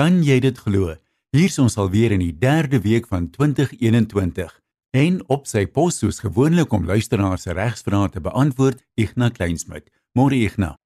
[0.00, 0.94] Kan jy dit glo?
[1.36, 4.52] Hier is ons alweer in die 3de week van 2021.
[4.96, 9.90] En op sy pos soos gewoonlik om luisteraars se regsvrae te beantwoord, Ignas Kleinsmid.
[10.16, 10.78] Môre Ignas.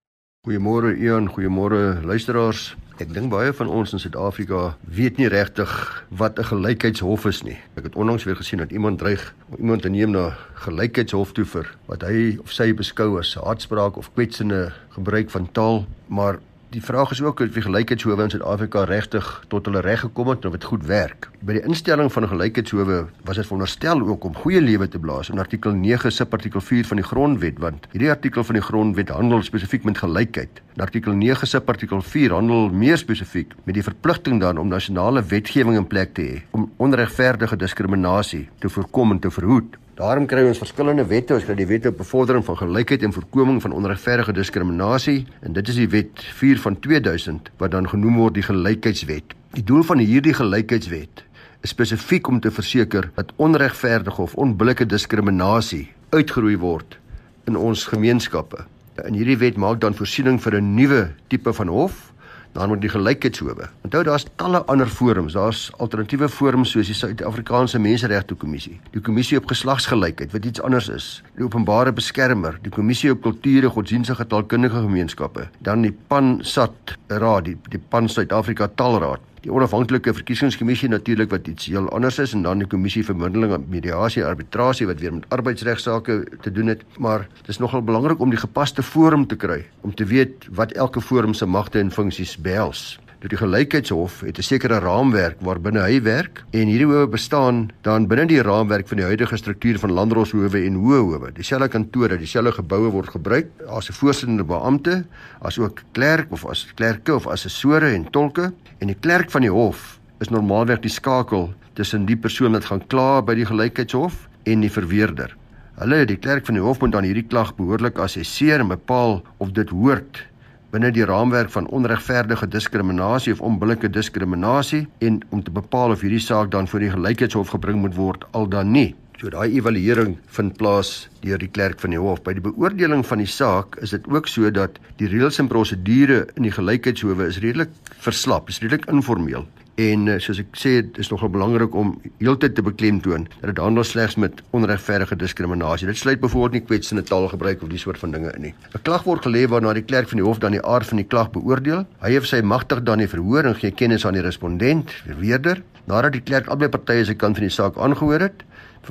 [0.48, 2.72] Goeiemôre Ian, goeiemôre luisteraars.
[2.98, 5.70] Ek dink baie van ons in Suid-Afrika weet nie regtig
[6.10, 7.58] wat 'n gelykheidshof is nie.
[7.78, 11.44] Ek het onlangs weer gesien dat iemand dreig om iemand te neem na gelykheidshof toe
[11.44, 16.40] vir wat hy of sy beskou as haatspraak of kwetsende gebruik van taal, maar
[16.74, 20.42] Die vraag is ook of die gelykheidshowe in Suid-Afrika regtig tot hulle reg gekom het
[20.42, 21.28] en of dit goed werk.
[21.46, 22.96] By die instelling van 'n gelykheidshowe
[23.28, 26.96] was dit veronderstel ook om goeie lewe te blaas in artikel 9 subartikel 4 van
[26.96, 30.62] die grondwet want hierdie artikel van die grondwet handel spesifiek met gelykheid.
[30.74, 35.76] In artikel 9 subartikel 4 handel meer spesifiek met die verpligting dan om nasionale wetgewing
[35.76, 39.76] in plek te hê om onregverdige diskriminasie te voorkom en te verhoed.
[39.94, 43.60] Daarom kry ons verskillende wette, ons kry die wet op bevordering van gelykheid en voorkoming
[43.62, 48.34] van onregverdige diskriminasie en dit is die wet 4 van 2000 wat dan genoem word
[48.34, 49.36] die gelykheidswet.
[49.54, 51.22] Die doel van hierdie gelykheidswet
[51.62, 56.98] is spesifiek om te verseker dat onregverdige of onbillike diskriminasie uitgeroei word
[57.46, 58.66] in ons gemeenskappe.
[59.06, 62.10] In hierdie wet maak dan voorsiening vir 'n nuwe tipe van hof
[62.54, 63.68] dan met die gelykheidshowe.
[63.86, 69.38] Onthou daar's talle ander forums, daar's alternatiewe forums soos die Suid-Afrikaanse Menseregte Kommissie, die Kommissie
[69.40, 74.86] op Geslagsgelykheid wat iets anders is, die Openbare Beskermer, die Kommissie op Kulture, Godsdienstige Taalkundige
[74.86, 81.48] Gemeenskappe, dan die PAN-SAT Raad, die, die PAN Suid-Afrika Taalraad die onafhanklike verkiesingskommissie natuurlik wat
[81.50, 85.12] iets heel anders is en dan die kommissie vir middeling mediasie en arbitrasie wat weer
[85.18, 86.84] met arbeidsregsaake te doen het.
[86.98, 90.72] Maar dit is nogal belangrik om die gepaste forum te kry om te weet wat
[90.72, 95.80] elke forum se magte en funksies behels dat die gelykheidshof het 'n sekere raamwerk waarbinne
[95.80, 99.92] hy werk en hierdie howe bestaan dan binne die raamwerk van die huidige struktuur van
[99.92, 101.32] landdroshowe en hoë howe.
[101.32, 105.04] Dieselfde kantore, dieselfde geboue word gebruik as 'n voorsittende beampte,
[105.40, 109.50] as ook klerk of as klerke of assessore en tolke en die klerk van die
[109.50, 114.60] hof is normaalweg die skakel tussen die persoon wat gaan kla by die gelykheidshof en
[114.60, 115.36] die verweerder.
[115.76, 119.50] Hulle, die klerk van die hof moet dan hierdie klag behoorlik assesseer en bepaal of
[119.52, 120.26] dit hoort
[120.74, 126.22] binne die raamwerk van onregverdige diskriminasie of onbillike diskriminasie en om te bepaal of hierdie
[126.22, 128.88] saak dan voor die gelykheidshof gebring moet word al dan nie.
[129.20, 132.24] So daai evaluering vind plaas deur die klerk van die hof.
[132.26, 136.24] By die beoordeling van die saak is dit ook so dat die reëls en prosedure
[136.34, 137.70] in die gelykheidshowe is redelik
[138.02, 142.62] verslap, is redelik informeel En uh, soos ek sê, is nogal belangrik om heeltyd te
[142.62, 145.88] beklemtoon dat dit handel slegs met onregverdige diskriminasie.
[145.90, 148.54] Dit sluit byvoorbeeld nie kwetsende taalgebruik of die soort van dinge in nie.
[148.54, 151.06] 'n Klag word gelê waarna die klerk van die hof dan die aard van die
[151.06, 151.86] klag beoordeel.
[152.06, 155.62] Hy of sy magtig dan die verhoor en gee kennis aan die respondent, verweerder.
[155.86, 158.44] Nadat die klerk albei partye se kant van die saak aangehoor het,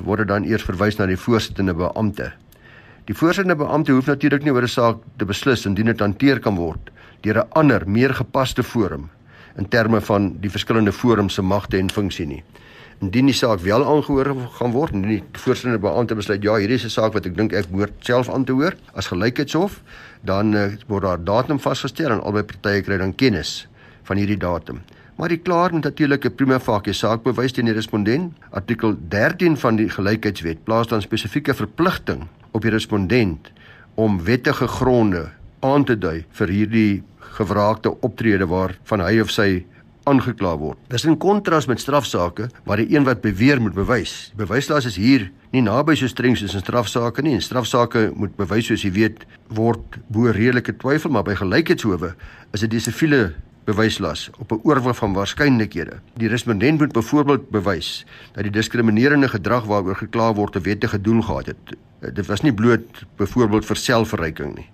[0.04, 2.32] word dit dan eers verwys na die voorsittende beampte.
[3.08, 6.56] Die voorsittende beampte hoef natuurlik nie oor 'n saak te beslis indien dit hanteer kan
[6.56, 6.90] word
[7.22, 9.08] deur 'n ander, meer gepaste forum
[9.56, 12.42] in terme van die verskillende forums se magte en funksie nie.
[13.02, 16.84] Indien die saak wel aangehoor gaan word en die voorsitter beampte besluit ja, hierdie is
[16.84, 19.82] 'n saak wat ek dink ek behoort self aan te hoor as gelykheidshof,
[20.22, 23.68] dan uh, word daar datum vasgestel en albei partye kry dan kennis
[24.04, 24.80] van hierdie datum.
[25.16, 28.32] Maar die klaar moet natuurlik 'n prima facie saak bewys teen die respondent.
[28.50, 33.52] Artikel 13 van die gelykheidswet plaas dan spesifieke verpligting op die respondent
[33.94, 35.30] om wettige gronde
[35.64, 37.02] aan te dui vir hierdie
[37.38, 39.64] gewraakte optrede waar van hy of sy
[40.08, 40.80] aangekla word.
[40.92, 44.30] Dis in kontras met strafsaake waar die een wat beweer moet bewys.
[44.34, 47.36] Die bewyslas is hier nie naby so streng soos in strafsaake nie.
[47.38, 49.24] In strafsaake moet bewys soos jy weet
[49.54, 52.12] word bo redelike twyfel, maar by gelykheidshowe
[52.52, 53.32] is dit die siviele
[53.64, 55.96] bewyslas op 'n oorwig van waarskynlikhede.
[56.20, 58.04] Die respondent moet byvoorbeeld bewys
[58.34, 61.76] dat die diskriminerende gedrag waaroor gekla word 'n wettige doel gehad het.
[62.14, 64.68] Dit was nie bloot byvoorbeeld vir selfverryking nie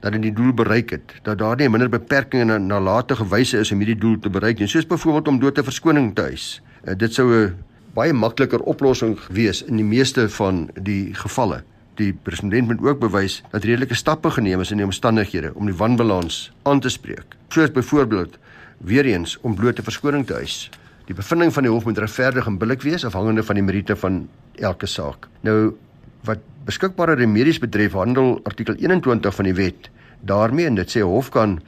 [0.00, 3.72] dat dit die doel bereik het, dat daar nie minder beperkings en nalatige wyse is
[3.72, 6.60] om hierdie doel te bereik nie, soos byvoorbeeld om dood te verskoning te eis.
[6.84, 7.54] Uh, dit sou 'n
[7.94, 11.62] baie makliker oplossing wees in die meeste van die gevalle.
[11.96, 15.76] Die president moet ook bewys dat redelike stappe geneem is in die omstandighede om die
[15.76, 17.36] wanbalans aan te spreek.
[17.48, 18.38] Soos byvoorbeeld
[18.78, 20.70] weer eens om bloot te verskoning te eis.
[21.06, 24.28] Die bevinding van die hof moet regverdig en billik wees afhangende van die meriete van
[24.54, 25.28] elke saak.
[25.40, 25.74] Nou
[26.26, 29.90] wat beskikbare remedies betref handel artikel 21 van die wet
[30.26, 31.60] daarmee en dit sê hof kan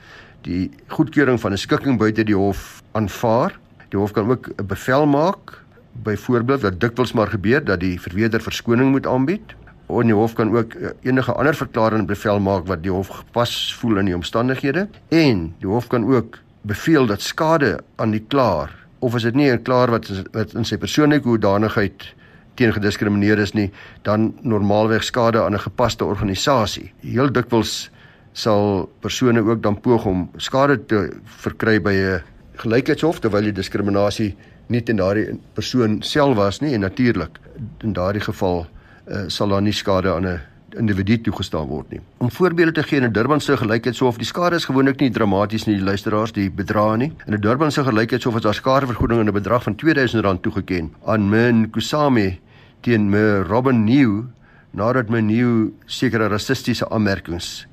[0.47, 3.59] die goedkeuring van 'n skikking buite die hof aanvaar.
[3.91, 5.63] Die hof kan ook 'n bevel maak
[5.93, 9.55] byvoorbeeld wat dikwels maar gebeur dat die verweerder verskoning moet aanbied.
[9.89, 13.75] En die hof kan ook eh, enige ander verklaring bevel maak wat die hof gepas
[13.75, 18.87] voel in die omstandighede en die hof kan ook beveel dat skade aan die klaar
[18.99, 22.15] of is dit nie 'n klaar wat wat in sy persoonlike hoedanigheid
[22.59, 23.71] teen gediskrimineer is nie,
[24.07, 26.93] dan normaalweg skade aan 'n gepaste organisasie.
[27.01, 27.91] Heel dikwels
[28.33, 32.23] sal persone ook dan poog om skade te verkry by 'n
[32.57, 34.35] gelykheidshof terwyl die diskriminasie
[34.69, 37.39] nie teen daardie persoon self was nie en natuurlik
[37.83, 38.67] in daardie geval
[39.09, 40.41] uh, sal daar nie skade aan 'n
[40.77, 42.01] individu toegestaan word nie.
[42.19, 45.77] Om voorbeelde te gee in Durban se gelykheidshof, die skade is gewoonlik nie dramaties nie,
[45.77, 47.13] die luisteraars, die bedrae nie.
[47.27, 51.29] In 'n Durban se gelykheidshof is daar skadevergoeding in 'n bedrag van R2000 toegeken aan
[51.29, 52.39] Min Kusame
[52.81, 54.29] teen me Robin New
[54.71, 57.67] nadat my New sekere rassistiese aanmerkings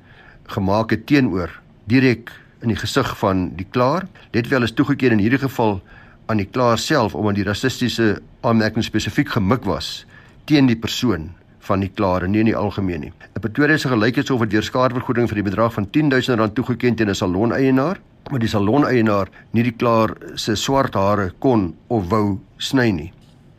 [0.54, 1.50] gemaak het teenoor
[1.90, 2.30] direk
[2.62, 4.06] in die gesig van die klaar.
[4.32, 5.80] Dit wel is toegeken in hierdie geval
[6.26, 8.16] aan die klaar self omdat die rassistiese
[8.46, 10.06] aanmerking spesifiek gemik was
[10.46, 11.30] teen die persoon
[11.66, 13.12] van die klaar en nie in die algemeen nie.
[13.34, 17.14] 'n Pretoria se gelykheidshof het deur skadevergoeding vir die bedrag van R10000 toegeken teen 'n
[17.14, 17.98] saloneienaar,
[18.30, 23.12] maar die saloneienaar nie die klaar se swart hare kon of wou sny nie.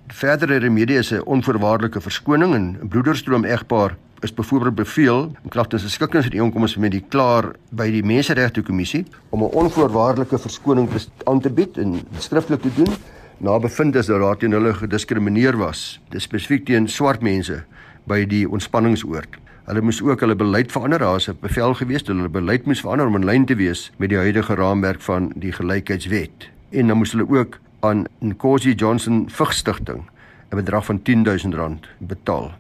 [0.07, 5.83] Verdere remedie is 'n onvoorwaardelike verskoning en 'n broederstroom egpaar is byvoorbeeld beveel in klagtes
[5.83, 10.89] en skikkingsooreenkomste met die klaar by die Menseregte Kommissie om 'n onvoorwaardelike verskoning
[11.24, 12.95] aan te bied en skriftelik te doen
[13.38, 17.63] na bevind is dat daar teen hulle gediskrimineer was, spesifiek teen swart mense
[18.06, 19.38] by die ontspanningsoord.
[19.65, 21.00] Hulle moes ook hulle beleid verander.
[21.00, 23.92] Daar was 'n bevel gewees dat hulle beleid moes verander om in lyn te wees
[23.98, 26.50] met die huidige raamwerk van die gelykheidswet.
[26.71, 30.03] En dan moes hulle ook aan Nkosi Johnson Vigstigting
[30.50, 32.51] 'n bedrag van R10000 betaal.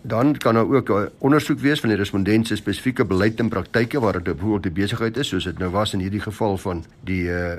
[0.00, 4.00] Dan kan daar ook 'n ondersoek wees van die respondent se spesifieke beleid en praktyke
[4.00, 7.22] waar dit byvoorbeeld die besigheid is soos dit nou was in hierdie geval van die
[7.22, 7.52] uh,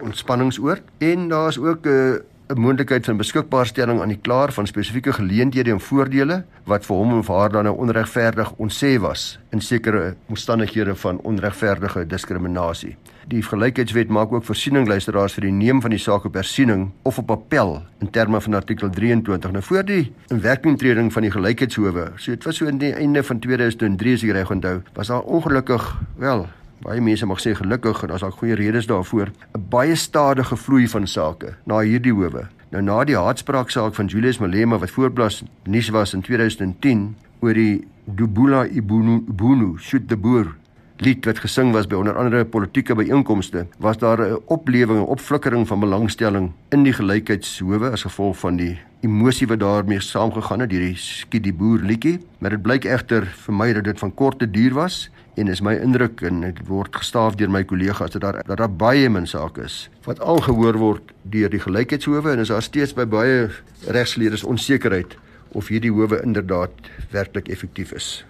[0.00, 2.14] ontspanningsoord en daar's ook 'n uh,
[2.48, 7.12] 'n moontlikheid van beskikbaarstelling aan die klaar van spesifieke geleenthede en voordele wat vir hom
[7.18, 12.96] of haar dan nou onregverdig onsê was in sekere omstandighede van onregverdige diskriminasie.
[13.28, 17.18] Die gelykheidswet maak ook voorsiening luisteraars vir die neem van die saak op hersiening of
[17.18, 19.50] op appel in terme van artikel 23.
[19.52, 23.38] Nou voor die inwerkingtreding van die gelykheidshowe, so dit was so in die einde van
[23.38, 26.48] 2003 as ek reg onthou, was daar ongelukkig wel
[26.82, 30.88] baie mense mag sê gelukkig en as daar goeie redes daarvoor 'n baie stadige vloei
[30.88, 32.48] van sake na hierdie howe.
[32.70, 37.86] Nou na die haatspraaksaak van Julius Malema wat voorblas nuus was in 2010 oor die
[38.04, 40.56] Dubula Ibunu shoot the boer
[40.98, 45.66] lied wat gesing was by onder andere politieke byeenkomste, was daar 'n oplewing en opflikkering
[45.66, 50.96] van belangstelling in die gelykheidshowe as gevolg van die emosie wat daarmee saamgegaan het, hierdie
[50.98, 54.74] skiet die boer liedjie, maar dit blyk egter vir my dat dit van korte duur
[54.74, 55.06] was
[55.38, 58.72] en is my indruk en dit word gestaaf deur my kollegas dat daar dat daar
[58.80, 62.94] baie min sake is wat al gehoor word deur die gelykheidshowe en is daar steeds
[62.96, 63.46] by baie
[63.86, 65.14] regsleerders onsekerheid
[65.54, 68.24] of hierdie howe inderdaad werklik effektief is.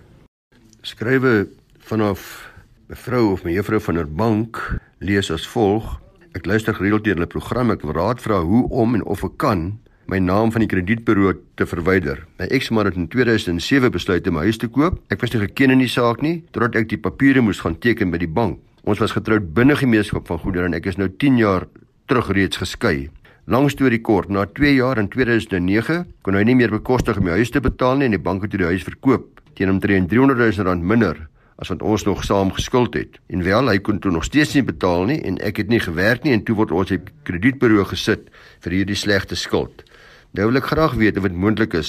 [0.87, 1.49] Skrywe
[1.89, 2.51] vanaf
[2.93, 4.61] mevrou of mevrou van der Bank
[4.99, 5.97] lees as volg:
[6.37, 9.39] Ek luister gereeld deur hulle program ek wil raad vra hoe om en of ek
[9.41, 9.71] kan
[10.09, 12.23] my naam van die kredietburo te verwyder.
[12.41, 15.01] My eksman het in 2007 besluit om 'n huis te koop.
[15.11, 18.11] Ek was nie geken in die saak nie totdat ek die papiere moes gaan teken
[18.11, 18.59] by die bank.
[18.85, 21.67] Ons was getroud binne gemeenskap van goedere en ek is nou 10 jaar
[22.07, 23.11] terug reeds geskei.
[23.47, 27.33] Lang storie kort, na 2 jaar in 2009 kon hy nie meer bekostig om die
[27.33, 30.65] huis te betaal nie en die bank het die huis verkoop teen omtrent 300 000
[30.65, 31.29] rand minder
[31.59, 33.19] as wat ons nog saam geskuld het.
[33.27, 36.23] En wel, hy kon toe nog steeds nie betaal nie en ek het nie gewerk
[36.25, 38.31] nie en toe word ons op kredietburo gesit
[38.65, 39.83] vir hierdie slegte skuld.
[40.39, 41.89] Nou wil ek graag weet of dit moontlik is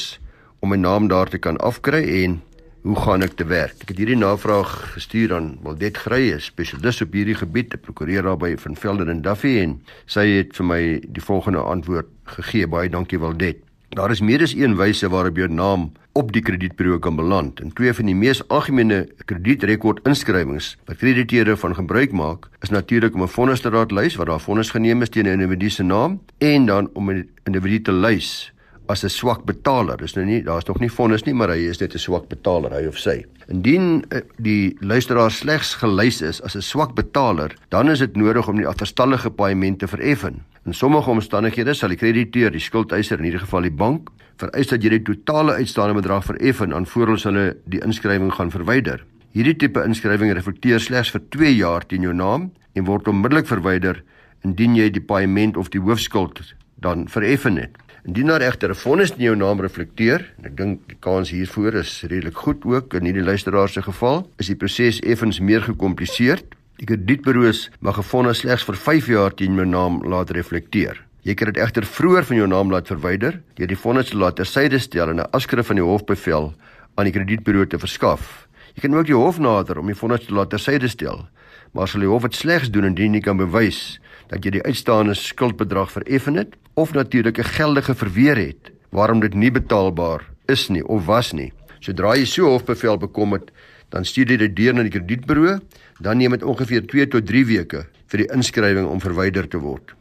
[0.66, 2.40] om my naam daar te kan afkry en
[2.82, 3.84] hoe gaan ek te werk?
[3.86, 8.24] Ek het hierdie navraag gestuur aan Waldet Grey, 'n spesialis op hierdie gebied, 'n prokureur
[8.26, 12.66] daar by van Velden en Duffy en sy het vir my die volgende antwoord gegee.
[12.66, 13.69] Baie dankie Waldet.
[13.90, 17.60] Daar is meer as een wyse waarop jou naam op die kredietbureau kan beland.
[17.60, 23.16] En twee van die mees algemene kredietrekord inskrywings wat krediteure van gebruik maak, is natuurlik
[23.18, 25.84] om 'n vonnis te laat lys wat daar vonnis geneem is teen 'n individu se
[25.84, 28.54] naam en dan om 'n individu te lys
[28.86, 29.98] as 'n swak betaler.
[29.98, 32.72] Dis nou nie daar's nog nie vonnis nie, maar hy is net 'n swak betaler,
[32.72, 33.26] hy of sy.
[33.48, 38.48] Indien uh, die luisteraar slegs gelys is as 'n swak betaler, dan is dit nodig
[38.48, 40.44] om die agterstallige paemente te vereffen.
[40.70, 44.84] In sommige omstandighede sal die krediteur, die skuldeiser in hierdie geval die bank, vereis dat
[44.86, 49.02] jy die totale uitstaande bedrag vereffen aanvorens hulle die inskrywing gaan verwyder.
[49.34, 54.04] Hierdie tipe inskrywing reflekteer slegs vir 2 jaar teen jou naam en word onmiddellik verwyder
[54.46, 56.44] indien jy die paement of die hoofskuld
[56.86, 57.74] dan vereffen het.
[58.06, 61.82] Indien daar egter 'n vonnis in jou naam reflekteer, en ek dink die kans hiervoor
[61.82, 66.38] is redelik goed ook in hierdie luisteraar se geval, is die proses effens meer gekompliseer.
[66.80, 70.96] Die kredietburo's mag 'n vonnis slegs vir 5 jaar teen jou naam laat reflekteer.
[71.24, 74.36] Jy kan dit egter vroeër van jou naam laat verwyder deur die vonnis te laat
[74.36, 76.54] tersyde stel en 'n afskrif van die hofbevel
[76.96, 78.48] aan die kredietburo te verskaf.
[78.76, 81.28] Jy kan ook die hof nader om die vonnis te laat tersyde stel,
[81.74, 85.14] maar sal die hof dit slegs doen indien jy kan bewys dat jy die uitstaande
[85.14, 90.88] skuldbedrag vereffen het of natuurlik 'n geldige verweer het waarom dit nie betaalbaar is nie
[90.88, 91.52] of was nie.
[91.80, 93.52] Sodra jy so hofbevel bekom het,
[93.90, 95.60] dan stuur jy dit deur na die kredietburo,
[96.00, 99.96] dan neem dit ongeveer 2 tot 3 weke vir die inskrywing om verwyder te word.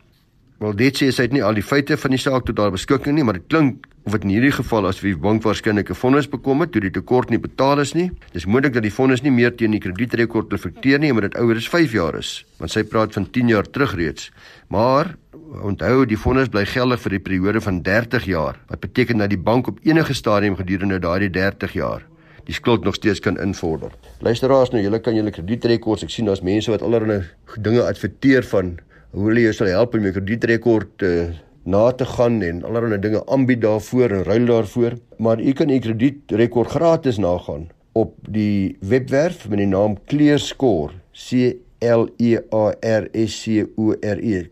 [0.59, 3.15] Wel dit sê sy het nie al die feite van die saak tot haar beskikking
[3.15, 6.27] nie, maar dit klink of dit in hierdie geval as wie bank waarskynlik 'n vonnis
[6.27, 8.11] bekom het toe die tekort nie betaal is nie.
[8.33, 11.57] Dis moontlik dat die vonnis nie meer teen die kredietrekord reflekteer nie, omdat dit ouer
[11.57, 14.31] as 5 jaar is, want sy praat van 10 jaar terug reeds.
[14.69, 15.15] Maar
[15.63, 19.39] onthou die vonnis bly geldig vir die periode van 30 jaar, wat beteken dat die
[19.39, 22.03] bank op enige stadium gedurende daardie 30 jaar
[22.49, 23.93] die skuld nog steeds kan invorder.
[24.25, 27.21] Luisteraars, nou julle kan julle kredietrekords, ek sien daar's mense wat allerlei
[27.61, 28.79] dinge adverteer van
[29.13, 31.29] hoe hulle jou sal help om jou kredietrekord uh,
[31.69, 34.97] na te gaan en allerlei dinge aanbied daarvoor en ruil daarvoor.
[35.21, 41.59] Maar u kan u kredietrekord gratis nagaan op die webwerf met die naam Clearscore C
[41.85, 44.47] L E A R S C O R E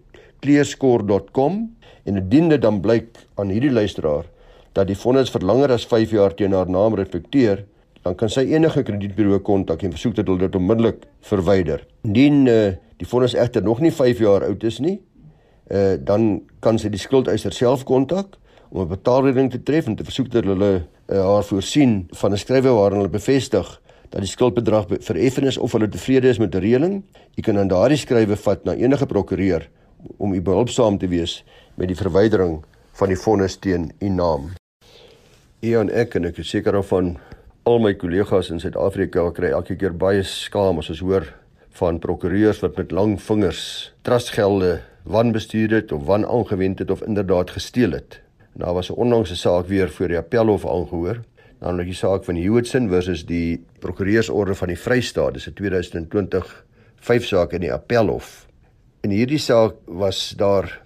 [0.44, 1.62] clearscore.com
[2.04, 4.28] en indien dit dan blyk aan hierdie luisteraar
[4.76, 7.64] dat die fonds vir langer as 5 jaar teen haar naam reflekteer,
[8.06, 11.82] dan kan sy enige kredietburo kontak en versoek dat hulle dit onmiddellik verwyder.
[12.06, 15.00] Indien uh, die vonnis egter nog nie 5 jaar oud is nie,
[15.74, 18.36] uh dan kan sy die skuldeiser self kontak
[18.70, 22.38] om 'n betaalredening te tref en te versoek dat hulle uh, haar voorsien van 'n
[22.38, 23.66] skrywe waarin hulle bevestig
[24.10, 27.02] dat die skuldbedrag vereffen is of hulle tevrede is met die reëling.
[27.36, 29.68] U kan dan daardie skrywe vat na enige prokureur
[30.16, 31.44] om u behulpsaam te wees
[31.74, 34.52] met die verwydering van die vonnis teen u naam.
[35.60, 37.16] U en ek en ek is seker daarvan
[37.66, 41.24] al my kollegas in Suid-Afrika kry elke keer baie skaam as ons hoor
[41.80, 43.62] van prokureurs wat met lang vingers
[44.06, 48.20] trustgelde wanbestuur het of wan aangewend het of inderdaad gesteel het.
[48.54, 51.18] En daar was 'n onlangse saak weer voor die Appelhof aangehoor,
[51.60, 55.34] naamlik die saak van Hewitson versus die Prokureursorde van die Vrystaat.
[55.34, 56.64] Dis 'n 2020
[57.00, 58.46] vyf saak in die Appelhof.
[59.02, 60.82] In hierdie saak was daar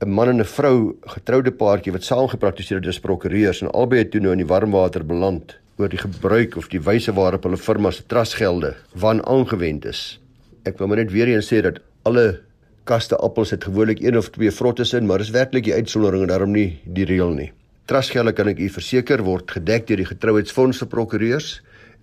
[0.00, 3.98] 'n man en 'n vrou, getroude paartjie wat saam gepraktiseer het as prokureurs en albei
[3.98, 7.58] het toe nou in die warmwater beland oor die gebruik of die wyse waarop hulle
[7.58, 10.20] firma se trustgelde wan aangewend is.
[10.64, 12.40] Ek wil maar net weer eens sê dat alle
[12.88, 16.32] kaste appels het gewoonlik een of twee vrottes in, maar is werklik die uitsondering en
[16.32, 17.50] daarom nie die reël nie.
[17.90, 21.48] Trustgelde kan ek u verseker word gedek deur die getrouheidsfonds vir prokureurs.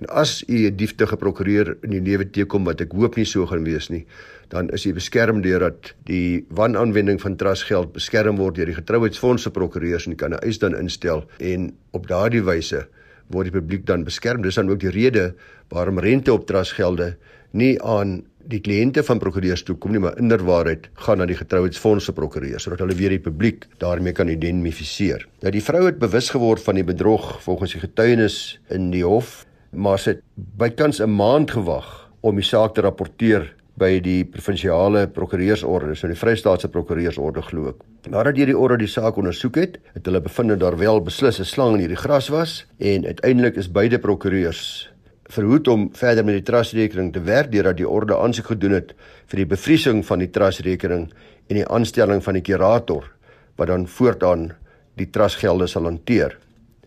[0.01, 3.45] En as u 'n dieftige prokureur in die lewe teekom wat ek hoop nie so
[3.45, 4.05] gaan wees nie,
[4.49, 9.51] dan is u beskerm deurdat die wanaanwending van trustgeld beskerm word deur die getrouheidsfonds se
[9.51, 12.87] prokureurs en kan 'n eis dan instel en op daardie wyse
[13.33, 14.41] word die publiek dan beskerm.
[14.41, 15.33] Dis dan ook die rede
[15.69, 17.15] waarom rente op trustgelde
[17.51, 22.07] nie aan die kliënte van prokureurs toe kom nie, maar inderwaarheid gaan na die getrouheidsfonds
[22.09, 25.27] se prokureurs sodat hulle weer die publiek daarmee kan identifiseer.
[25.43, 28.37] Nou die vrou het bewus geword van die bedrog volgens die getuienis
[28.73, 30.23] in die hof, maar sy het
[30.57, 36.19] bykans 'n maand gewag om die saak te rapporteer by die provinsiale prokureursorde, so die
[36.19, 37.90] Vrystaatse prokureursorde glo ek.
[38.09, 41.45] Nadat hierdie orde die saak ondersoek het, het hulle bevind dat daar wel beslis 'n
[41.45, 44.89] slang in hierdie gras was en uiteindelik is beide prokureurs
[45.29, 48.93] verhoed om verder met die trustrekening te werk deurdat die orde aansoek gedoen het
[49.27, 51.11] vir die bevriesing van die trustrekening
[51.47, 53.11] en die aanstelling van 'n kurator
[53.55, 54.51] wat dan voortaan
[54.95, 56.37] die trustgelde sal hanteer.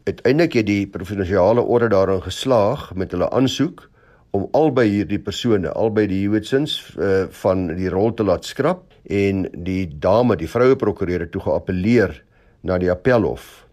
[0.04, 3.88] Uiteindelik het die provinsiale orde daarin geslaag met hulle aansoek
[4.30, 8.93] om albei hierdie persone, albei die Hewitsons uh, eh, van die rol te laat skrap
[9.06, 12.16] en die dame, die vroue prokureur het toe geappeleer
[12.64, 13.66] na die appelhof.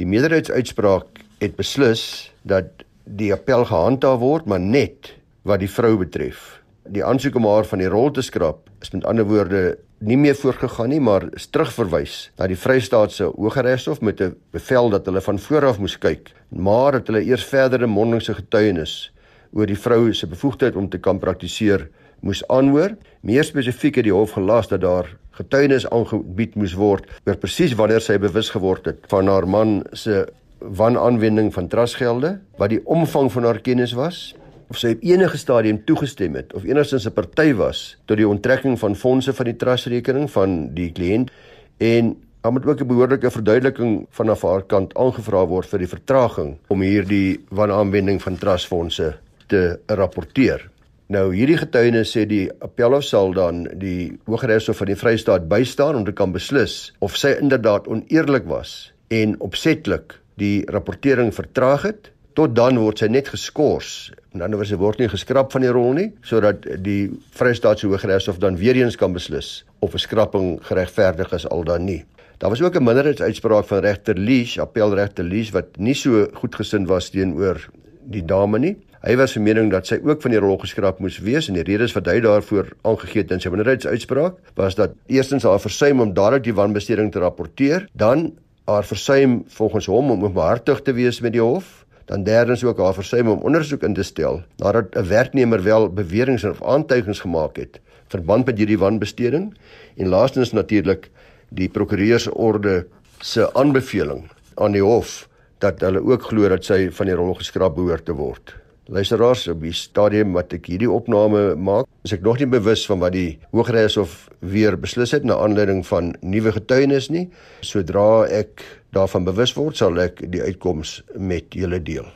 [0.00, 5.14] Die meerderheidsuitspraak het beslis dat die appel gehandhaaf word, maar net
[5.48, 6.60] wat die vrou betref.
[6.88, 10.36] Die aansoek om haar van die rol te skrap is met ander woorde nie meer
[10.38, 15.38] voorgegaan nie, maar is terugverwys na die Vrystaatse Hooggeregshof met 'n bevel dat hulle van
[15.38, 19.12] vooraf moes kyk, maar dat hulle eers verdere mondelinge getuienis
[19.52, 21.88] oor die vrou se bevoegdheid om te kan praktiseer
[22.20, 22.96] moes aanhoor.
[23.20, 28.02] Meer spesifiek het die hof gelas dat daar getuienis aangebied moes word oor presies wanneer
[28.02, 30.26] sy bewus geword het van haar man se
[30.58, 34.34] wanaanwending van trustgelde, wat die omvang van haar kennis was,
[34.68, 38.78] of sy op enige stadium toegestem het of enigstens 'n party was tot die onttrekking
[38.78, 41.30] van fondse van die trustrekening van die kliënt
[41.78, 46.56] en Daar moet ook 'n behoorlike verduideliking vanaf haar kant aangevra word vir die vertraging
[46.66, 50.70] om hierdie wanaanwending van trustfondse te rapporteer.
[51.08, 56.02] Nou hierdie getuienis sê die appelhof sal dan die Hooggeregshof van die Vrystaat bystaan om
[56.04, 62.10] te kan beslis of sy inderdaad oneerlik was en opsetlik die rapportering vertraag het.
[62.36, 64.12] Tot dan word sy net geskort.
[64.36, 67.08] In ander woorde word nie geskraap van die rol nie sodat die
[67.40, 72.04] Vrystaatse Hooggeregshof dan weer eens kan beslis of 'n skrapping geregverdig is al dan nie.
[72.36, 77.10] Daar was ook 'n minderheidsuitspraak van regter Lees, appelregter Lees wat nie so goedgesind was
[77.10, 77.64] teenoor
[78.04, 78.76] die dame nie.
[78.98, 81.62] Hy was van mening dat sy ook van die rol geskraap moes wees en die
[81.62, 86.14] redes wat hy daarvoor aangegee het in sy minderheidsuitspraak was dat eerstens haar versuim om
[86.16, 88.32] dadelik die wanbesteding te rapporteer, dan
[88.66, 92.96] haar versuim volgens hom om openhartig te wees met die hof, dan derdens ook haar
[92.96, 97.80] versuim om ondersoek in te stel nadat 'n werknemer wel beweringe of aantuigings gemaak het
[98.08, 99.54] verband met hierdie wanbesteding
[99.96, 101.10] en laastens natuurlik
[101.48, 102.86] die prokureursorde
[103.20, 104.24] se aanbeveling
[104.54, 105.28] aan die hof
[105.58, 108.54] dat hulle ook glo dat sy van die rol geskraap behoort te word.
[108.88, 113.02] Luisteraars, op die stadium wat ek hierdie opname maak, is ek nog nie bewus van
[113.02, 117.26] wat die Hooggeregshof weer beslis het na aanleiding van nuwe getuienis nie.
[117.60, 118.64] Sodra ek
[118.96, 122.08] daarvan bewus word, sal ek die uitkoms met julle deel.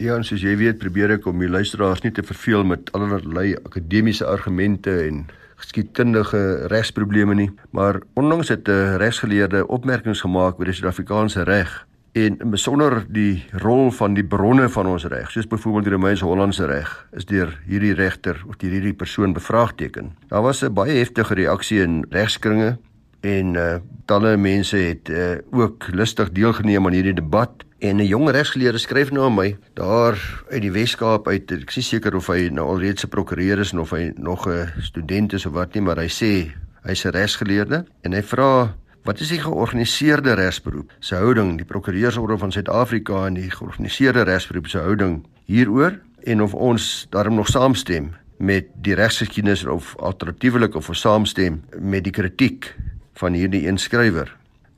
[0.00, 3.52] Ja, en soos jy weet, probeer ek om die luisteraars nie te verveel met allerlei
[3.60, 5.26] akademiese argumente en
[5.60, 12.36] geskiedkundige regsprobleme nie, maar onlangs het 'n regsgeleerde opmerkings gemaak oor die Suid-Afrikaanse reg en
[12.52, 17.24] besonder die rol van die bronne van ons reg, soos byvoorbeeld die Romeins-Hollandse reg, is
[17.24, 20.12] deur hierdie regter of deur hierdie persoon bevraagteken.
[20.28, 22.78] Daar was 'n baie heftige reaksie in regskringe
[23.20, 28.30] en uh, talle mense het uh, ook lustig deelgeneem aan hierdie debat en 'n jong
[28.30, 30.18] regsgeleerde skryf nou aan my daar
[30.50, 33.90] uit die Wes-Kaap uit ek is seker of hy nou alreeds 'n prokureur is of
[33.90, 36.50] hy nog 'n student is of wat nie maar hy sê
[36.84, 42.38] hy's 'n regsgeleerde en hy vra wat is die georganiseerde regsberoep se houding die prokureursorde
[42.38, 48.12] van Suid-Afrika en die georganiseerde regsberoep se houding hieroor en of ons daarom nog saamstem
[48.38, 52.70] met die regsgeskiedenis of alternatiefelik of ons saamstem met die kritiek
[53.18, 54.30] van hierdie een skrywer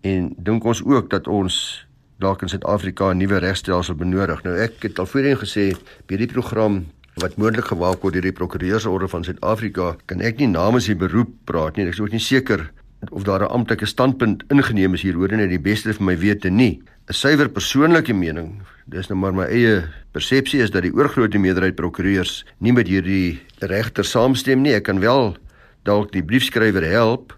[0.05, 1.85] en dink ons ook dat ons
[2.25, 4.43] dalk in Suid-Afrika 'n nuwe regstelsel benodig.
[4.43, 5.77] Nou ek het al voorheen gesê
[6.07, 10.47] by die program wat moontlik gewaak word deur die prokureursorde van Suid-Afrika, kan ek nie
[10.47, 11.87] namens die beroep praat nie.
[11.87, 12.71] Ek is ook nie seker
[13.11, 15.49] of daar 'n amptelike standpunt ingeneem is hieroor nie.
[15.49, 16.83] Die beste vir my wete nie.
[17.09, 21.77] 'n Suiwer persoonlike mening, dis nou maar my eie persepsie is dat die oorgrootste meerderheid
[21.77, 24.75] prokureurs nie met hierdie regter saamstem nie.
[24.75, 25.37] Ek kan wel
[25.85, 27.35] dalk die briefskrywer help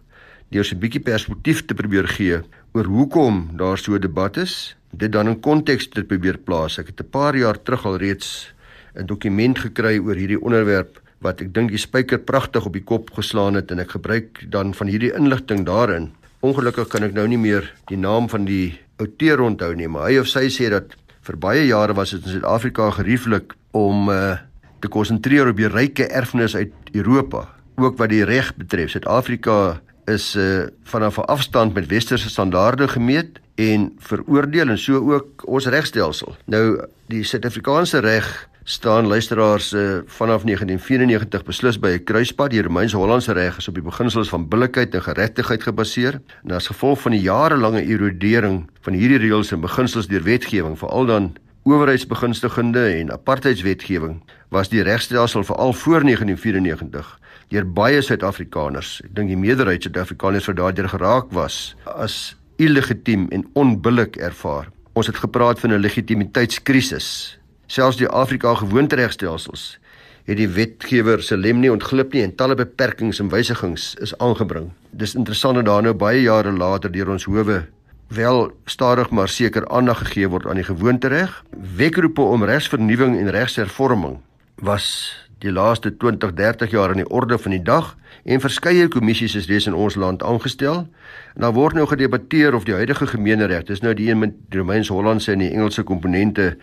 [0.50, 2.40] deur 'n bietjie perspektief te probeer gee
[2.74, 4.76] oor hoekom daar so 'n debat is.
[4.92, 6.78] Dit dan in konteks te probeer plaas.
[6.78, 8.54] Ek het 'n paar jaar terug al reeds
[8.94, 13.10] 'n dokument gekry oor hierdie onderwerp wat ek dink die spyker pragtig op die kop
[13.16, 16.10] geslaan het en ek gebruik dan van hierdie inligting daarin.
[16.44, 20.20] Ongelukkig kan ek nou nie meer die naam van die outeur onthou nie, maar hy
[20.20, 20.94] of sy sê dat
[21.26, 24.36] vir baie jare was dit in Suid-Afrika gerieflik om uh,
[24.80, 27.46] te konsentreer op die ryke erfenis uit Europa,
[27.80, 28.92] ook wat die reg betref.
[28.94, 35.46] Suid-Afrika is uh, vanaf 'n afstand met westerse standaarde gemeet en veroordeel en so ook
[35.46, 36.36] ons regstelsel.
[36.44, 42.50] Nou die Suid-Afrikaanse reg staan luisteraars uh, vanaf 1994 beslis by 'n kruispunt.
[42.50, 46.20] Die Romeins-Hollandse reg is op die beginsels van billikheid en geregtigheid gebaseer.
[46.44, 51.06] En as gevolg van die jarelange erodering van hierdie reëls en beginsels deur wetgewing, veral
[51.06, 59.00] dan owerheidsbegunstigende en apartheidswetgewing, was die regstelsel veral voor 1994 deur baie Suid-Afrikaners.
[59.04, 64.70] Ek dink die meerderheid Suid-Afrikaners wat daardeur geraak was as illegitiem en onbillik ervaar.
[64.92, 67.35] Ons het gepraat van 'n legitimiteitskrisis.
[67.66, 69.78] Selfs die Afrika gewoonteregstelsels
[70.26, 74.72] het die wetgewer se lem nie ontglip nie en talle beperkings en wysigings is aangebring.
[74.90, 77.64] Dis interessant dat daar nou baie jare later deur ons howe
[78.08, 81.44] wel stadig maar seker aandag gegee word aan die gewoontereg.
[81.78, 84.18] Wekroepe om regsvernuwing en regshervorming
[84.62, 87.90] was die laaste 20, 30 jaar aan die orde van die dag
[88.24, 90.86] en verskeie kommissies is reeds in ons land aangestel.
[91.34, 94.62] En daar word nou gedebatteer of die huidige gemeenereg, dis nou die een met die
[94.62, 96.54] Romeins-Hollandse en die Engelse komponente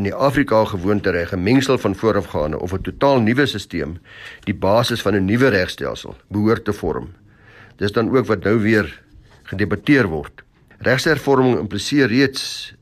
[0.00, 3.98] in die Afrika gewoontereg, 'n mengsel van voorafgaande of 'n totaal nuwe stelsel,
[4.44, 7.12] die basis van 'n nuwe regstelsel behoort te vorm.
[7.76, 9.02] Dis dan ook wat nou weer
[9.42, 10.42] gedebatteer word.
[10.78, 12.74] Regshervorming impliseer reeds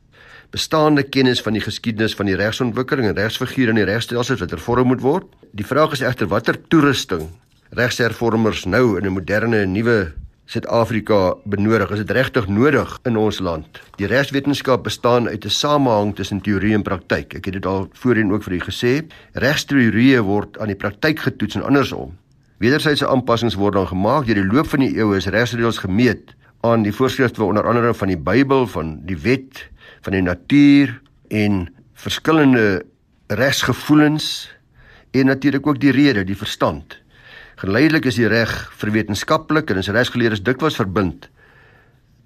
[0.51, 4.87] bestaande kennis van die geskiedenis van die regsontwikkeling en regsfigure in die regstelsel wat hervorm
[4.87, 5.27] moet word.
[5.53, 7.29] Die vraag is egter watter toerusting
[7.71, 10.13] regshervormers nou in 'n moderne nuwe
[10.47, 11.91] Suid-Afrika benodig.
[11.91, 13.81] Is dit regtig nodig in ons land?
[13.97, 17.35] Die regswetenskap bestaan uit 'n samehang tussen teorie en praktyk.
[17.35, 19.07] Ek het dit al voorheen ook vir u gesê.
[19.33, 22.19] Regsteorieë word aan die praktyk getoets en andersom.
[22.59, 26.83] Wedersydse aanpassings word dan gemaak deur die loop van die eeue is regsreëls gemeet aan
[26.85, 29.69] die voorskrifte onder andere van die Bybel, van die wet,
[30.05, 30.93] van die natuur
[31.29, 32.83] en verskillende
[33.27, 34.51] regsgevoelens
[35.11, 36.99] en natuurlik ook die rede, die verstand.
[37.61, 41.29] Geleidelik is die reg verwetenskaplik en is regsgeleerdes dikwels verbind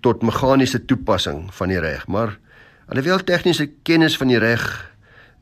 [0.05, 2.37] tot meganiese toepassing van die reg, maar
[2.92, 4.62] alhoewel tegniese kennis van die reg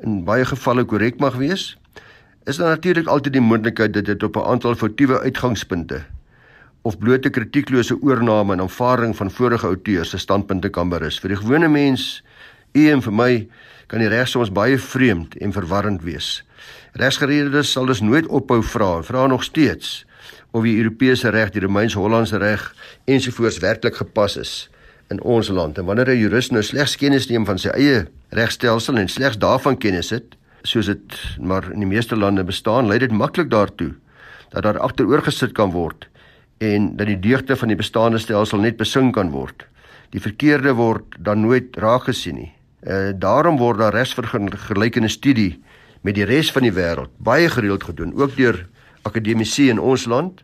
[0.06, 1.72] in baie gevalle korrek mag wees,
[2.46, 6.04] is daar natuurlik altyd die moontlikheid dat dit op 'n aantal foutiewe uitgangspunte
[6.82, 11.20] of blote kritieklose oorname en aanvaarding van vorige outeurs se standpunte kan berus.
[11.22, 12.22] Vir die gewone mens,
[12.74, 13.32] u en vir my,
[13.86, 16.40] kan die reg soms baie vreemd en verwarrend wees.
[16.98, 20.02] Regsgerededes sal dus nooit ophou vra, vra nog steeds
[20.52, 22.66] of die Europese reg, die Romeins-Hollandse reg
[23.08, 24.52] ensovoorts werklik gepas is
[25.12, 25.78] in ons land.
[25.78, 29.78] En wanneer 'n jurist nou slegs kennis neem van sy eie regstelsel en slegs daarvan
[29.78, 33.94] kennis het, soos dit maar in die meeste lande bestaan, lei dit maklik daartoe
[34.50, 36.08] dat daar agteroor gesit kan word
[36.62, 39.66] en dat die deugde van die bestaande stelsel net besing kan word.
[40.14, 42.50] Die verkeerde word dan nooit raak gesien nie.
[42.82, 45.60] Uh daarom word daar resvergelykende studie
[46.02, 48.64] met die res van die wêreld baie gereeld gedoen, ook deur
[49.06, 50.42] akademici in ons land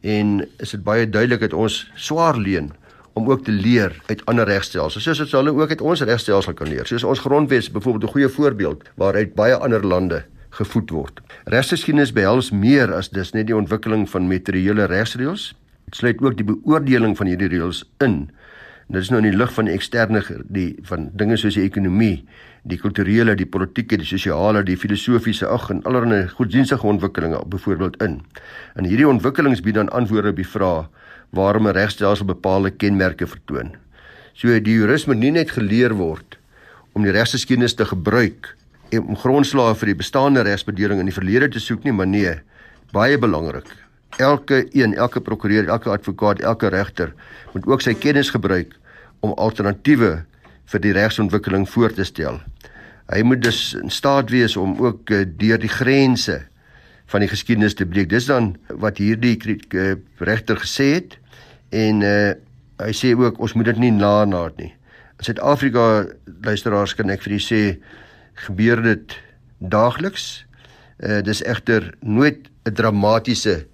[0.00, 2.72] en is dit baie duidelik dat ons swaar leen
[3.14, 5.04] om ook te leer uit ander regstelsels.
[5.04, 6.88] Soos dit hulle ook uit ons regstelsel kan leer.
[6.88, 10.24] Soos ons grondwet byvoorbeeld 'n goeie voorbeeld waaruit baie ander lande
[10.58, 11.20] gevoed word.
[11.50, 15.52] Regsgeskiedenis behels meer as dis net die ontwikkeling van materiële regsreëls.
[15.88, 18.28] Dit sluit ook die beoordeling van hierdie reëls in.
[18.88, 20.20] En dit is nou in die lig van die eksterne
[20.52, 22.24] die van dinge soos die ekonomie,
[22.68, 28.20] die kulturele, die politieke, die sosiale, die filosofiese ag en allerlei godsdienstige ontwikkelinge byvoorbeeld in.
[28.76, 30.90] En hierdie ontwikkelings bied dan antwoorde op die vraag
[31.34, 33.74] waarom 'n regstelsel bepaalde kenmerke vertoon.
[34.34, 36.38] So die jurist moet nie net geleer word
[36.92, 38.56] om die regsgeskiedenis te gebruik
[39.00, 42.34] om grondslae vir die bestaande regsbedeling in die verlede te soek nie, maar nee,
[42.94, 43.68] baie belangrik.
[44.22, 47.14] Elke een, elke prokureur, elke advokaat, elke regter
[47.54, 48.76] moet ook sy kennis gebruik
[49.24, 50.24] om alternatiewe
[50.70, 52.40] vir die regsontwikkeling voor te stel.
[53.12, 56.40] Hy moet dus in staat wees om ook uh, deur die grense
[57.12, 58.08] van die geskiedenis te breek.
[58.08, 59.92] Dis dan wat hierdie uh,
[60.24, 61.18] regter gesê het
[61.74, 62.32] en uh,
[62.80, 64.72] hy sê ook ons moet dit nie naanaat nie.
[65.20, 66.06] In Suid-Afrika
[66.46, 67.62] luisteraars kan ek vir julle sê
[68.34, 69.16] gebeur dit
[69.58, 70.46] daagliks.
[70.98, 73.66] Uh, dis egter nooit 'n dramatiese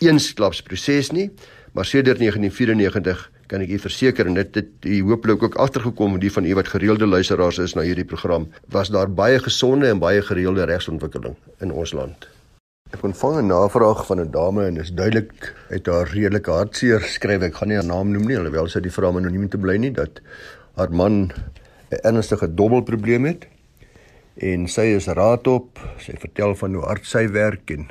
[0.00, 1.30] eensklapsproses nie,
[1.72, 6.32] maar sedert 1994 kan ek u verseker en dit het u hooplik ook agtergekom die
[6.32, 10.22] van u wat gereelde luisteraars is na hierdie program, was daar baie gesonde en baie
[10.22, 12.28] gereelde regsontwikkeling in ons land.
[12.92, 17.42] Ek ontvang 'n navraag van 'n dame en is duidelik uit haar redelike hartseer skryf
[17.42, 19.92] ek gaan nie haar naam noem nie alhoewel sy die vrou anoniem te bly nie
[19.92, 20.20] dat
[20.76, 21.32] haar man
[21.90, 23.46] 'n ernstige dobbelprobleem het
[24.38, 27.88] en sy is raadop sy vertel van hoe hard sy werk en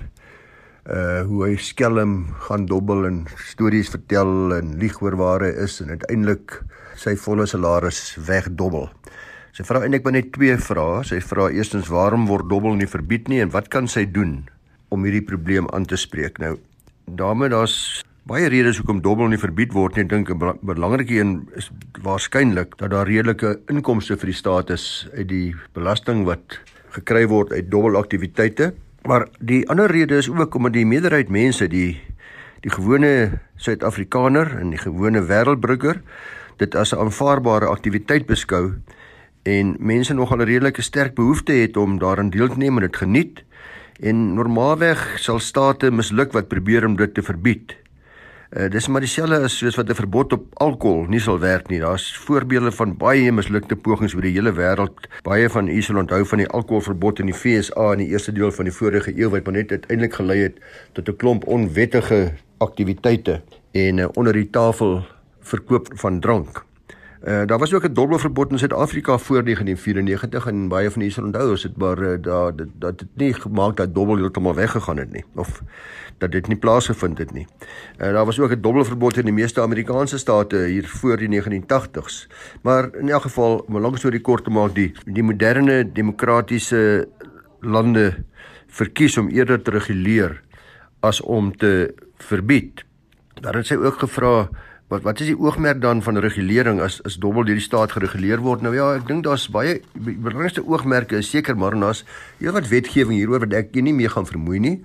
[0.87, 3.17] uh hoe hy skelm gaan dobbel en
[3.49, 6.61] stories vertel en lieg oor waar hy is en uiteindelik
[6.97, 8.87] sy volle salaris wegdobbel.
[9.57, 11.03] Sy vra eintlik maar net twee vrae.
[11.07, 14.45] Sy vra eerstens waarom word dobbel nie verbied nie en wat kan sy doen
[14.93, 16.39] om hierdie probleem aan te spreek?
[16.39, 16.55] Nou,
[17.09, 20.03] dame, daar's baie redes hoekom dobbel nie verbied word nie.
[20.03, 21.71] Ek dink 'n belangrike een is
[22.03, 26.59] waarskynlik dat daar redelike inkomste vir die staat is uit die belasting wat
[26.91, 28.73] gekry word uit dobbelaktiwiteite.
[29.07, 32.01] Maar die ander rede is ook omdat die meerderheid mense die
[32.61, 36.01] die gewone Suid-Afrikaner en die gewone wêreldburger
[36.57, 38.73] dit as 'n aanvaarbare aktiwiteit beskou
[39.43, 42.97] en mense nogal 'n redelike sterk behoefte het om daarin deel te neem en dit
[42.97, 43.43] geniet
[44.01, 47.86] en normaalweg sal state misluk wat probeer om dit te verbied.
[48.47, 51.79] Uh, dis maar dieselfde as soos wat 'n verbod op alkohol nie sal werk nie.
[51.79, 55.07] Daar's voorbeelde van baie mislukte pogings oor die hele wêreld.
[55.23, 58.51] Baie van u sal onthou van die alkoholverbod in die FSA in die eerste deel
[58.51, 60.55] van die vorige eeu wat maar net uiteindelik gelei het
[60.93, 65.03] tot 'n klomp onwettige aktiwiteite en uh, onder die tafel
[65.41, 66.66] verkoop van drank.
[67.23, 71.23] Uh, daar was ook 'n dobbelverbod in Suid-Afrika voor 1994 en baie van u sal
[71.23, 75.11] onthou as dit maar uh, daar dat dit nie gemaak dat dobbel heeltemal weggegaan het
[75.11, 75.61] nie of
[76.17, 77.47] dat dit nie plaasgevind het nie.
[77.97, 82.27] En daar was ook 'n dubbelverbod in die meeste Amerikaanse state hier voor die 1980s.
[82.61, 87.07] Maar in elk geval, om 'n lang storie kort te maak, die die moderne demokratiese
[87.59, 88.23] lande
[88.67, 90.41] verkies om eerder te reguleer
[90.99, 92.85] as om te verbied.
[93.33, 94.49] Daar het sy ook gevra
[94.87, 98.39] wat wat is die oogmerk dan van regulering as as dobbel deur die staat gereguleer
[98.43, 98.63] word?
[98.63, 102.05] Nou ja, ek dink daar's baie belangrikste oogmerke is seker maar ons
[102.39, 104.77] hier wat wetgewing hieroor wat ek nie mee gaan vermoei nie.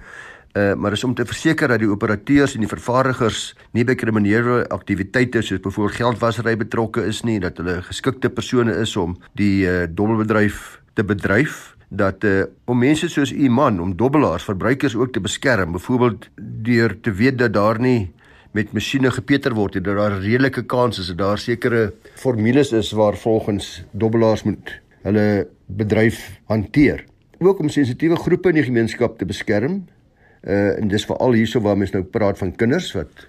[0.53, 4.67] Uh, maar is om te verseker dat die operateurs en die vervaardigers nie by kriminele
[4.69, 9.87] aktiwiteite soos byvoorbeeld geldwasery betrokke is nie, dat hulle geskikte persone is om die uh,
[9.88, 15.25] dobbelbedryf te bedryf dat uh, om mense soos u man om dobbelaars verbruikers ook te
[15.25, 18.12] beskerm byvoorbeeld deur te weet dat daar nie
[18.53, 22.93] met masjiene gepeter word en dat daar redelike kans is dat daar sekere formules is
[22.93, 27.05] waar volgens dobbelaars moet hulle bedryf hanteer.
[27.38, 29.83] Ook om sensitiewe groepe in die gemeenskap te beskerm
[30.43, 33.29] Uh en dis veral hierso waar mense nou praat van kinders wat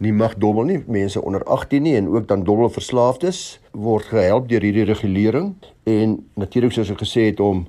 [0.00, 4.48] nie mag dobbel nie, mense onder 18 nie en ook dan dobbel verslaafdes word gehelp
[4.48, 5.52] deur hierdie regulering.
[5.84, 7.66] En natuurlik soos ek gesê het om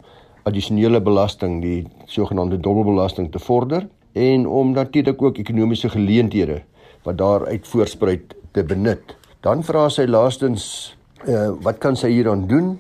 [0.47, 6.61] addisionele belasting, die sogenaamde dobbelbelasting te vorder en om natuurlik ook ekonomiese geleenthede
[7.05, 9.15] wat daaruit voorspruit te benut.
[9.45, 12.75] Dan vra sy laastens uh wat kan sy hieraan doen?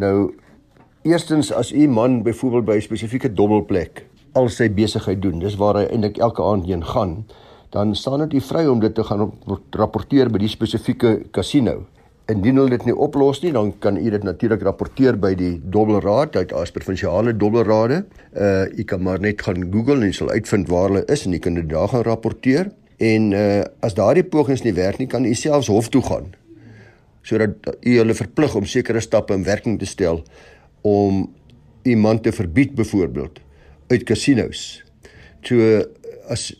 [0.00, 0.32] Nou
[1.04, 5.38] eerstens as u man byvoorbeeld by 'n spesifieke dobbelplek al sy besigheid doen.
[5.38, 7.24] Dis waar hy eintlik elke aand heen gaan.
[7.70, 9.32] Dan staan dit vry om dit te gaan
[9.70, 11.86] rapporteer by die spesifieke kasino
[12.32, 16.38] Indien hulle dit nie oplos nie, dan kan u dit natuurlik rapporteer by die Dobbelraad,
[16.40, 17.98] uit as provinsiale Dobbelrade.
[18.32, 21.38] Uh u kan maar net gaan Google en sal uitvind waar hulle is en u
[21.38, 22.70] kan dit daar gaan rapporteer.
[22.98, 26.32] En uh as daardie pogings nie werk nie, kan u selfs hof toe gaan.
[27.22, 30.22] Sodat u hulle verplig om sekere stappe in werking te stel
[30.82, 31.26] om
[31.82, 33.40] iemand te verbied byvoorbeeld
[33.88, 34.82] uit casinos.
[35.42, 35.84] So
[36.28, 36.52] as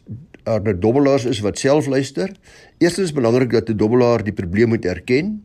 [0.44, 2.30] daar 'n dobbelaars is wat self luister,
[2.78, 5.44] eerstens is belangrik dat 'n dobbelaar die probleem moet erken